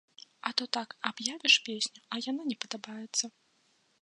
А 0.49 0.51
то 0.61 0.65
так 0.77 0.95
аб'явіш 1.09 1.55
песню, 1.69 1.99
а 2.17 2.21
яна 2.31 2.43
не 2.49 2.57
падабаецца. 2.67 3.25